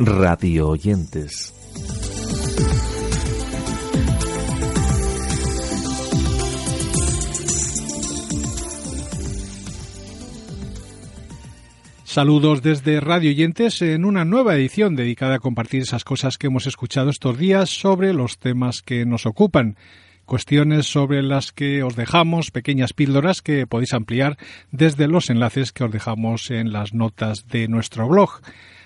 [0.00, 1.54] Radio oyentes.
[12.04, 16.66] Saludos desde Radio Oyentes en una nueva edición dedicada a compartir esas cosas que hemos
[16.66, 19.76] escuchado estos días sobre los temas que nos ocupan
[20.24, 24.38] cuestiones sobre las que os dejamos pequeñas píldoras que podéis ampliar
[24.70, 28.40] desde los enlaces que os dejamos en las notas de nuestro blog.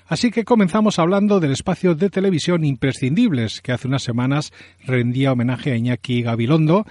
[0.07, 4.53] Así que comenzamos hablando del espacio de televisión imprescindibles que hace unas semanas
[4.85, 6.85] rendía homenaje a Iñaki Gabilondo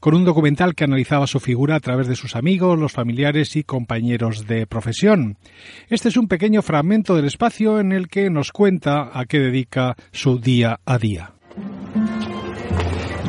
[0.00, 3.64] con un documental que analizaba su figura a través de sus amigos, los familiares y
[3.64, 5.38] compañeros de profesión.
[5.88, 9.96] Este es un pequeño fragmento del espacio en el que nos cuenta a qué dedica
[10.12, 11.32] su día a día.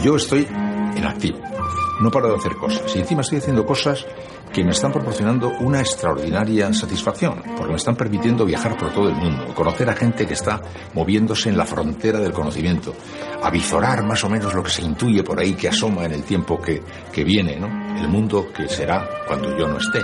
[0.03, 0.47] Yo estoy
[0.95, 1.58] en activo.
[1.99, 2.95] No paro de hacer cosas.
[2.95, 4.05] Y encima estoy haciendo cosas
[4.53, 9.15] que me están proporcionando una extraordinaria satisfacción, porque me están permitiendo viajar por todo el
[9.15, 10.61] mundo, conocer a gente que está
[10.93, 12.95] moviéndose en la frontera del conocimiento,
[13.43, 16.59] avizorar más o menos lo que se intuye por ahí que asoma en el tiempo
[16.59, 17.67] que, que viene, ¿no?
[17.95, 19.99] El mundo que será cuando yo no esté.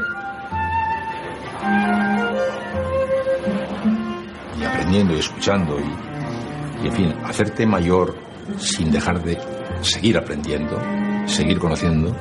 [4.60, 8.16] Y aprendiendo y escuchando y, y en fin, hacerte mayor
[8.58, 9.38] sin dejar de
[9.82, 10.80] seguir aprendiendo,
[11.26, 12.16] seguir conociendo,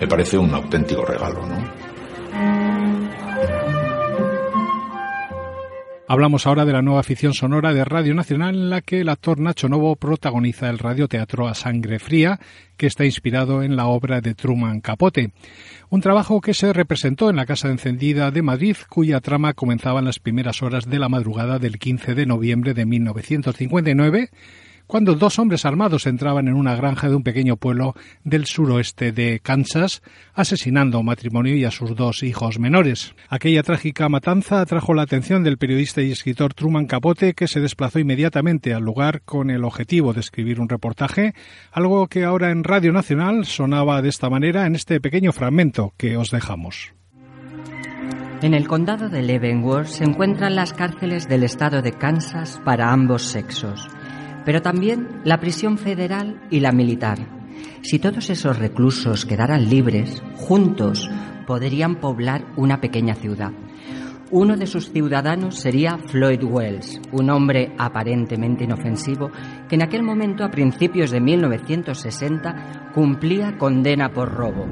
[0.00, 1.90] me parece un auténtico regalo, ¿no?
[6.10, 9.38] Hablamos ahora de la nueva ficción sonora de Radio Nacional en la que el actor
[9.38, 12.40] Nacho Novo protagoniza el radioteatro A Sangre Fría,
[12.76, 15.30] que está inspirado en la obra de Truman Capote.
[15.88, 20.06] Un trabajo que se representó en la Casa Encendida de Madrid, cuya trama comenzaba en
[20.06, 24.30] las primeras horas de la madrugada del 15 de noviembre de 1959
[24.90, 29.38] cuando dos hombres armados entraban en una granja de un pequeño pueblo del suroeste de
[29.38, 30.02] Kansas,
[30.34, 33.14] asesinando a un matrimonio y a sus dos hijos menores.
[33.28, 38.00] Aquella trágica matanza atrajo la atención del periodista y escritor Truman Capote, que se desplazó
[38.00, 41.34] inmediatamente al lugar con el objetivo de escribir un reportaje,
[41.70, 46.16] algo que ahora en Radio Nacional sonaba de esta manera en este pequeño fragmento que
[46.16, 46.94] os dejamos.
[48.42, 53.22] En el condado de Leavenworth se encuentran las cárceles del estado de Kansas para ambos
[53.22, 53.88] sexos
[54.44, 57.18] pero también la prisión federal y la militar.
[57.82, 61.10] Si todos esos reclusos quedaran libres, juntos
[61.46, 63.52] podrían poblar una pequeña ciudad.
[64.32, 69.30] Uno de sus ciudadanos sería Floyd Wells, un hombre aparentemente inofensivo
[69.68, 74.66] que en aquel momento, a principios de 1960, cumplía condena por robo.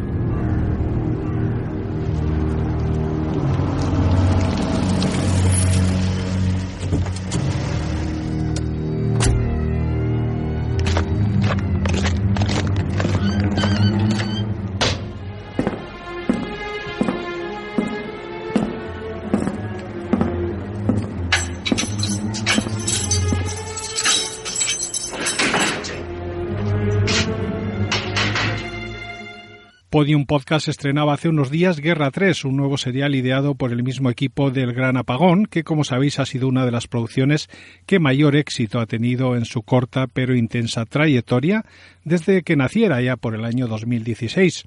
[29.98, 34.10] Podium Podcast estrenaba hace unos días Guerra 3, un nuevo serial ideado por el mismo
[34.10, 37.50] equipo del Gran Apagón, que como sabéis ha sido una de las producciones
[37.84, 41.64] que mayor éxito ha tenido en su corta pero intensa trayectoria
[42.04, 44.66] desde que naciera ya por el año 2016.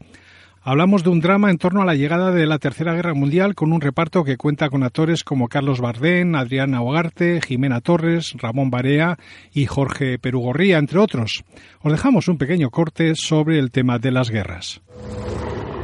[0.63, 3.73] Hablamos de un drama en torno a la llegada de la Tercera Guerra Mundial con
[3.73, 9.17] un reparto que cuenta con actores como Carlos Bardén, Adriana Hogarte, Jimena Torres, Ramón Barea
[9.51, 11.43] y Jorge Perugorría, entre otros.
[11.81, 14.81] Os dejamos un pequeño corte sobre el tema de las guerras.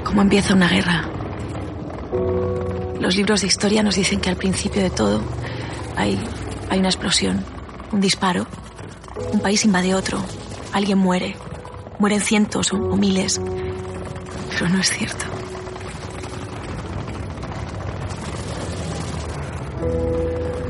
[0.03, 1.09] ¿Cómo empieza una guerra?
[3.01, 5.23] Los libros de historia nos dicen que al principio de todo
[5.95, 6.19] hay,
[6.69, 7.43] hay una explosión,
[7.91, 8.45] un disparo,
[9.33, 10.23] un país invade otro,
[10.71, 11.35] alguien muere,
[11.97, 13.41] mueren cientos o miles
[14.57, 15.25] pero no es cierto.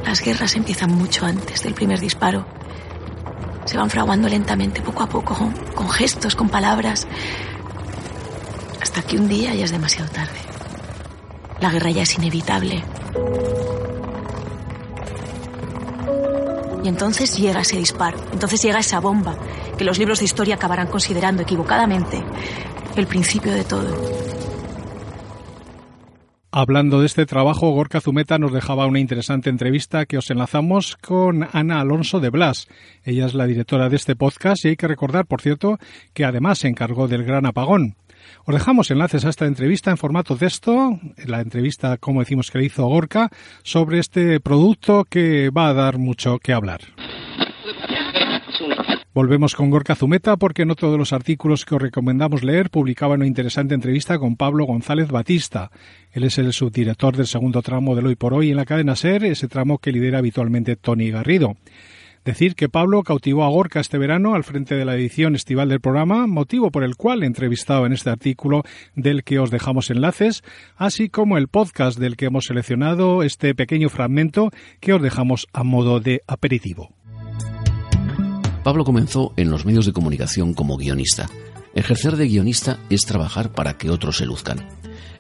[0.06, 2.46] Las guerras empiezan mucho antes del primer disparo.
[3.64, 5.38] Se van fraguando lentamente, poco a poco,
[5.74, 7.08] con gestos, con palabras,
[8.82, 10.40] hasta que un día ya es demasiado tarde.
[11.62, 12.84] La guerra ya es inevitable.
[16.84, 19.36] Y entonces llega ese disparo, entonces llega esa bomba,
[19.78, 22.24] que los libros de historia acabarán considerando equivocadamente
[22.98, 23.88] el principio de todo.
[26.52, 31.48] Hablando de este trabajo, Gorka Zumeta nos dejaba una interesante entrevista que os enlazamos con
[31.52, 32.68] Ana Alonso de Blas.
[33.04, 35.78] Ella es la directora de este podcast y hay que recordar, por cierto,
[36.14, 37.96] que además se encargó del gran apagón.
[38.46, 42.66] Os dejamos enlaces a esta entrevista en formato texto, la entrevista, como decimos, que le
[42.66, 43.30] hizo Gorka,
[43.64, 46.82] sobre este producto que va a dar mucho que hablar.
[49.18, 53.16] Volvemos con Gorka Zumeta porque en otro de los artículos que os recomendamos leer publicaba
[53.16, 55.72] una interesante entrevista con Pablo González Batista.
[56.12, 59.26] Él es el subdirector del segundo tramo del Hoy por Hoy en la cadena SER,
[59.26, 61.56] ese tramo que lidera habitualmente Tony Garrido.
[62.26, 65.82] Decir que Pablo cautivó a Gorka este verano al frente de la edición estival del
[65.82, 68.62] programa, motivo por el cual entrevistado en este artículo
[68.94, 70.44] del que os dejamos enlaces,
[70.76, 75.64] así como el podcast del que hemos seleccionado este pequeño fragmento que os dejamos a
[75.64, 76.92] modo de aperitivo.
[78.68, 81.30] Pablo comenzó en los medios de comunicación como guionista.
[81.74, 84.68] Ejercer de guionista es trabajar para que otros se luzcan.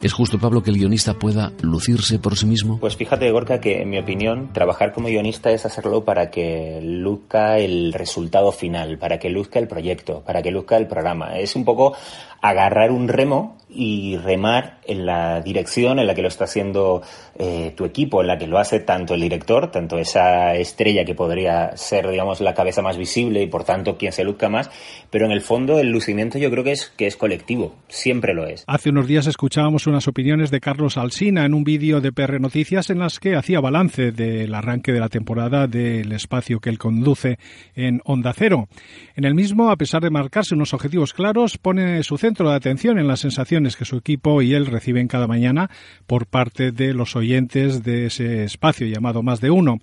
[0.01, 2.79] ¿Es justo, Pablo, que el guionista pueda lucirse por sí mismo?
[2.79, 7.57] Pues fíjate, Gorka, que en mi opinión, trabajar como guionista es hacerlo para que luzca
[7.57, 11.39] el resultado final, para que luzca el proyecto, para que luzca el programa.
[11.39, 11.95] Es un poco
[12.41, 17.01] agarrar un remo y remar en la dirección en la que lo está haciendo
[17.38, 21.15] eh, tu equipo, en la que lo hace tanto el director, tanto esa estrella que
[21.15, 24.69] podría ser, digamos, la cabeza más visible y por tanto quien se luzca más,
[25.09, 28.45] pero en el fondo el lucimiento yo creo que es, que es colectivo, siempre lo
[28.47, 28.63] es.
[28.67, 32.89] Hace unos días escuchábamos unas opiniones de Carlos Alsina en un vídeo de PR Noticias
[32.89, 37.39] en las que hacía balance del arranque de la temporada del espacio que él conduce
[37.75, 38.68] en Onda Cero.
[39.16, 43.00] En el mismo, a pesar de marcarse unos objetivos claros, pone su centro de atención
[43.00, 45.69] en las sensaciones que su equipo y él reciben cada mañana
[46.06, 49.80] por parte de los oyentes de ese espacio llamado Más de Uno.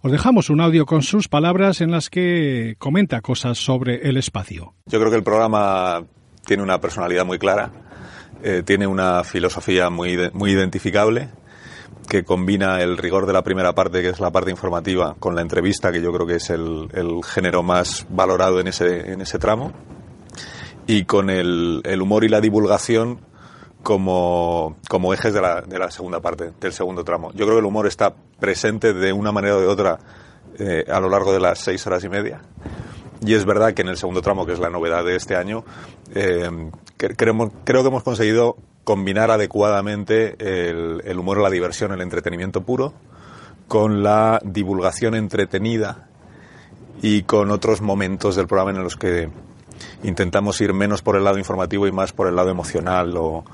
[0.00, 4.74] Os dejamos un audio con sus palabras en las que comenta cosas sobre el espacio.
[4.86, 6.04] Yo creo que el programa
[6.46, 7.70] tiene una personalidad muy clara,
[8.42, 11.30] eh, tiene una filosofía muy, muy identificable
[12.08, 15.42] que combina el rigor de la primera parte, que es la parte informativa, con la
[15.42, 19.38] entrevista, que yo creo que es el, el género más valorado en ese, en ese
[19.38, 19.72] tramo,
[20.86, 23.20] y con el, el humor y la divulgación
[23.82, 27.30] como, como ejes de la, de la, segunda parte, del segundo tramo.
[27.32, 29.98] Yo creo que el humor está presente de una manera o de otra
[30.58, 32.40] eh, a lo largo de las seis horas y media.
[33.24, 35.64] Y es verdad que en el segundo tramo, que es la novedad de este año,
[36.14, 36.48] eh,
[36.96, 42.94] creo, creo que hemos conseguido combinar adecuadamente el, el humor, la diversión, el entretenimiento puro,
[43.66, 46.08] con la divulgación entretenida
[47.02, 49.28] y con otros momentos del programa en los que
[50.02, 53.44] intentamos ir menos por el lado informativo y más por el lado emocional o,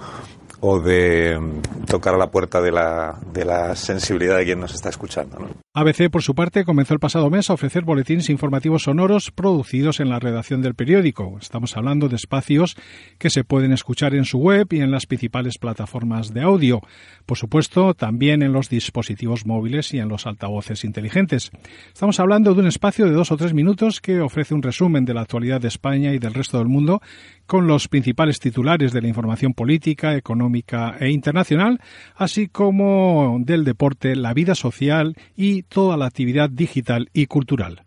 [0.60, 4.74] o de mm, tocar a la puerta de la, de la sensibilidad de quien nos
[4.74, 5.38] está escuchando.
[5.38, 5.63] ¿no?
[5.76, 10.08] ABC, por su parte, comenzó el pasado mes a ofrecer boletines informativos sonoros producidos en
[10.08, 11.36] la redacción del periódico.
[11.40, 12.76] Estamos hablando de espacios
[13.18, 16.80] que se pueden escuchar en su web y en las principales plataformas de audio.
[17.26, 21.50] Por supuesto, también en los dispositivos móviles y en los altavoces inteligentes.
[21.88, 25.14] Estamos hablando de un espacio de dos o tres minutos que ofrece un resumen de
[25.14, 27.02] la actualidad de España y del resto del mundo
[27.46, 31.80] con los principales titulares de la información política, económica e internacional,
[32.14, 37.84] así como del deporte, la vida social y toda la actividad digital y cultural.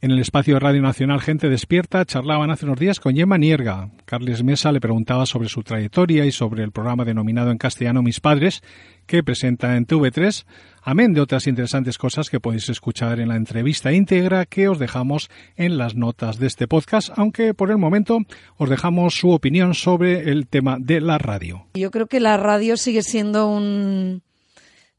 [0.00, 3.90] En el espacio de Radio Nacional Gente Despierta charlaban hace unos días con Gemma Nierga.
[4.04, 8.18] Carles Mesa le preguntaba sobre su trayectoria y sobre el programa denominado en castellano Mis
[8.18, 8.62] Padres,
[9.06, 10.44] que presenta en TV3,
[10.82, 15.30] amén de otras interesantes cosas que podéis escuchar en la entrevista íntegra que os dejamos
[15.54, 18.18] en las notas de este podcast, aunque por el momento
[18.56, 21.66] os dejamos su opinión sobre el tema de la radio.
[21.74, 24.22] Yo creo que la radio sigue siendo un,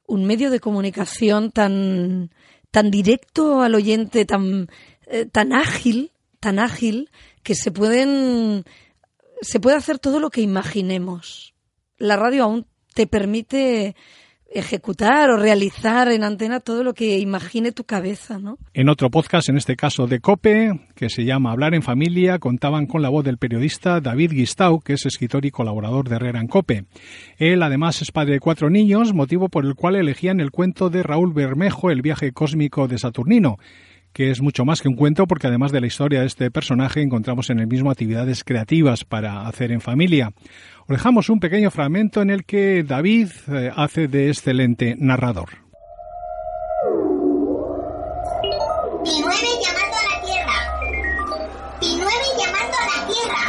[0.07, 2.31] un medio de comunicación tan,
[2.71, 4.67] tan directo al oyente, tan
[5.07, 7.09] eh, tan ágil, tan ágil,
[7.43, 8.63] que se pueden,
[9.41, 11.53] se puede hacer todo lo que imaginemos.
[11.97, 13.95] La radio aún te permite
[14.53, 18.57] ejecutar o realizar en antena todo lo que imagine tu cabeza, ¿no?
[18.73, 22.85] En otro podcast, en este caso de COPE, que se llama Hablar en Familia, contaban
[22.85, 26.47] con la voz del periodista David Guistau, que es escritor y colaborador de Herrera en
[26.47, 26.85] COPE.
[27.37, 31.03] Él además es padre de cuatro niños, motivo por el cual elegían el cuento de
[31.03, 33.57] Raúl Bermejo, El viaje cósmico de Saturnino
[34.13, 37.01] que es mucho más que un cuento porque además de la historia de este personaje
[37.01, 40.31] encontramos en el mismo actividades creativas para hacer en familia.
[40.81, 45.49] Os dejamos un pequeño fragmento en el que David eh, hace de excelente narrador.
[49.03, 50.53] Pinueve llamando a la Tierra.
[51.79, 53.43] Pinueve llamando a la Tierra.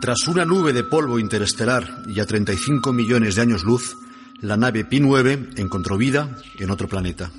[0.00, 3.96] Tras una nube de polvo interestelar y a 35 millones de años luz,
[4.40, 7.30] la nave Pi 9 encontró vida en otro planeta.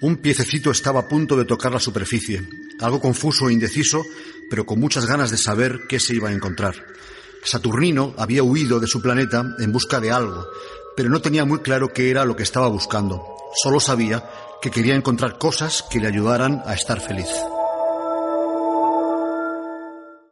[0.00, 2.44] Un piececito estaba a punto de tocar la superficie,
[2.80, 4.04] algo confuso e indeciso,
[4.50, 6.74] pero con muchas ganas de saber qué se iba a encontrar.
[7.42, 10.46] Saturnino había huido de su planeta en busca de algo,
[10.96, 13.24] pero no tenía muy claro qué era lo que estaba buscando.
[13.62, 14.28] Solo sabía
[14.60, 17.28] que quería encontrar cosas que le ayudaran a estar feliz.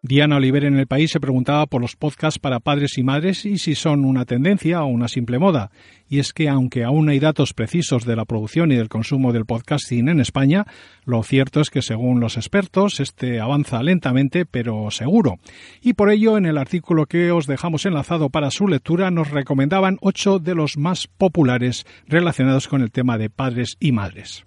[0.06, 3.56] Diana Oliver en el país se preguntaba por los podcasts para padres y madres y
[3.56, 5.70] si son una tendencia o una simple moda.
[6.10, 9.46] Y es que aunque aún hay datos precisos de la producción y del consumo del
[9.46, 10.66] podcasting en España,
[11.06, 15.38] lo cierto es que según los expertos este avanza lentamente pero seguro.
[15.80, 19.96] Y por ello en el artículo que os dejamos enlazado para su lectura nos recomendaban
[20.02, 24.44] ocho de los más populares relacionados con el tema de padres y madres.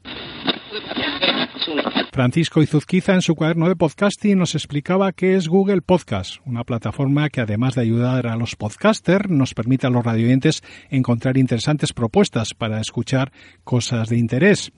[2.12, 7.30] Francisco Izuzquiza en su cuaderno de podcasting nos explicaba qué es Google Podcast, una plataforma
[7.30, 12.54] que además de ayudar a los podcasters nos permite a los radioyentes encontrar interesantes propuestas
[12.54, 13.32] para escuchar
[13.64, 14.72] cosas de interés.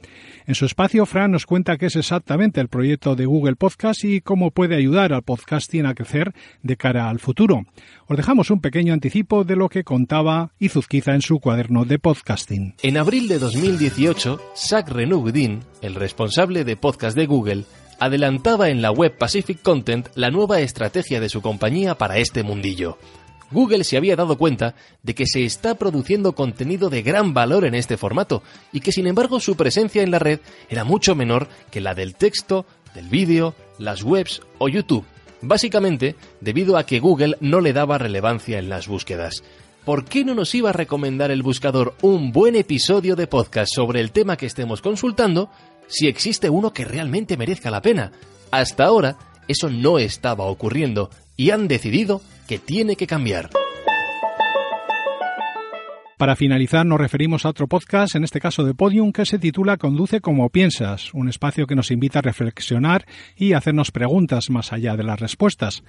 [0.46, 4.22] En su espacio, Fran nos cuenta qué es exactamente el proyecto de Google Podcast y
[4.22, 6.34] cómo puede ayudar al podcasting a crecer
[6.64, 7.66] de cara al futuro.
[8.08, 12.76] Os dejamos un pequeño anticipo de lo que contaba Izuzquiza en su cuaderno de podcasting.
[12.82, 17.66] En abril de 2018, Zach Renugudin, el responsable de podcast de Google,
[18.00, 22.98] adelantaba en la web Pacific Content la nueva estrategia de su compañía para este mundillo.
[23.52, 27.76] Google se había dado cuenta de que se está produciendo contenido de gran valor en
[27.76, 31.82] este formato y que sin embargo su presencia en la red era mucho menor que
[31.82, 35.06] la del texto, del vídeo, las webs o YouTube,
[35.42, 39.44] básicamente debido a que Google no le daba relevancia en las búsquedas.
[39.84, 44.02] ¿Por qué no nos iba a recomendar el buscador un buen episodio de podcast sobre
[44.02, 45.50] el tema que estemos consultando
[45.90, 48.12] si existe uno que realmente merezca la pena.
[48.52, 49.18] Hasta ahora
[49.48, 53.50] eso no estaba ocurriendo y han decidido que tiene que cambiar.
[56.20, 59.78] Para finalizar, nos referimos a otro podcast, en este caso de Podium, que se titula
[59.78, 63.06] Conduce como piensas, un espacio que nos invita a reflexionar
[63.38, 65.82] y hacernos preguntas más allá de las respuestas.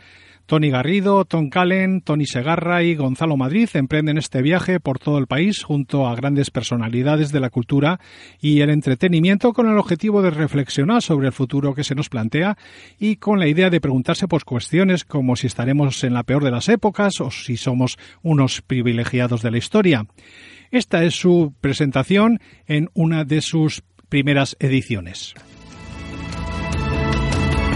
[0.47, 5.29] Tony Garrido, Tom Callen, Tony Segarra y Gonzalo Madrid emprenden este viaje por todo el
[5.29, 8.01] país junto a grandes personalidades de la cultura
[8.41, 12.57] y el entretenimiento con el objetivo de reflexionar sobre el futuro que se nos plantea
[12.99, 16.51] y con la idea de preguntarse por cuestiones como si estaremos en la peor de
[16.51, 20.07] las épocas o si somos unos privilegiados de la historia.
[20.71, 25.35] Esta es su presentación en una de sus primeras ediciones.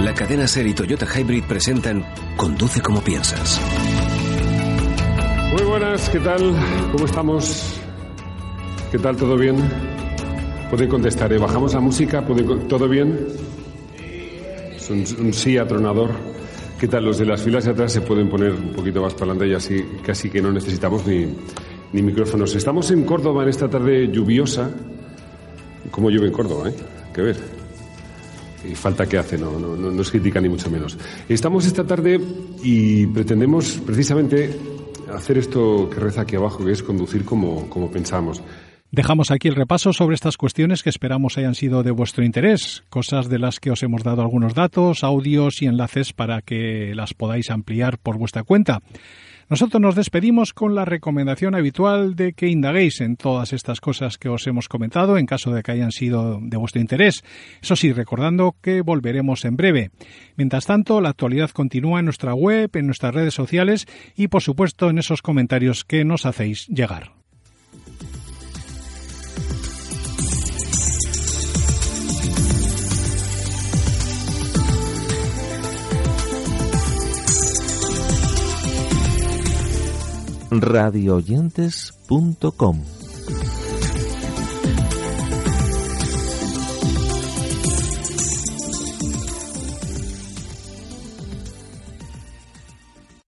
[0.00, 2.04] La cadena Ser y Toyota Hybrid presentan
[2.36, 3.60] Conduce como piensas.
[5.52, 6.54] Muy buenas, ¿qué tal?
[6.92, 7.80] ¿Cómo estamos?
[8.92, 9.16] ¿Qué tal?
[9.16, 9.56] ¿Todo bien?
[10.68, 11.38] Pueden contestar, ¿eh?
[11.38, 12.24] ¿bajamos la música?
[12.68, 13.28] ¿Todo bien?
[14.76, 16.10] Es un, sí atronador.
[16.78, 17.04] ¿Qué tal?
[17.04, 19.54] Los de las filas de atrás se pueden poner un poquito más para adelante y
[19.54, 21.28] así casi que no necesitamos ni,
[21.94, 22.54] ni micrófonos.
[22.56, 24.68] Estamos en Córdoba en esta tarde lluviosa.
[25.92, 26.74] ¿Cómo llueve en Córdoba, eh?
[27.14, 27.64] Que ver
[28.68, 30.98] y falta que hace, no, no, no, es crítica ni mucho menos.
[31.28, 32.18] Estamos esta tarde
[32.62, 34.58] y pretendemos precisamente
[35.14, 38.42] hacer esto que reza aquí abajo, que es conducir como, como pensamos.
[38.90, 43.28] Dejamos aquí el repaso sobre estas cuestiones que esperamos hayan sido de vuestro interés, cosas
[43.28, 47.50] de las que os hemos dado algunos datos, audios y enlaces para que las podáis
[47.50, 48.80] ampliar por vuestra cuenta.
[49.48, 54.28] Nosotros nos despedimos con la recomendación habitual de que indaguéis en todas estas cosas que
[54.28, 57.22] os hemos comentado en caso de que hayan sido de vuestro interés.
[57.60, 59.90] Eso sí, recordando que volveremos en breve.
[60.36, 63.86] Mientras tanto, la actualidad continúa en nuestra web, en nuestras redes sociales
[64.16, 67.23] y, por supuesto, en esos comentarios que nos hacéis llegar.
[80.60, 82.93] radioyentes.com